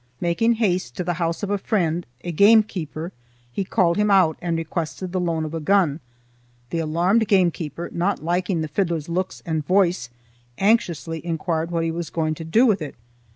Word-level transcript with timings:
Making 0.19 0.53
haste 0.53 0.95
to 0.97 1.03
the 1.03 1.13
house 1.21 1.43
of 1.43 1.51
a 1.51 1.59
friend, 1.59 2.07
a 2.23 2.31
gamekeeper, 2.31 3.11
he 3.51 3.63
called 3.63 3.97
him 3.97 4.09
out, 4.09 4.35
and 4.41 4.57
requested 4.57 5.11
the 5.11 5.19
loan 5.19 5.45
of 5.45 5.53
a 5.53 5.59
gun. 5.59 5.99
The 6.71 6.79
alarmed 6.79 7.27
gamekeeper, 7.27 7.87
not 7.93 8.23
liking 8.23 8.61
the 8.61 8.67
fiddler's 8.67 9.09
looks 9.09 9.43
and 9.45 9.63
voice, 9.63 10.09
anxiously 10.57 11.23
inquired 11.23 11.69
what 11.69 11.83
he 11.83 11.91
was 11.91 12.09
going 12.09 12.33
to 12.33 12.43
do 12.43 12.65
with 12.65 12.81
it. 12.81 12.95